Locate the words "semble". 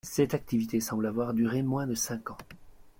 0.79-1.05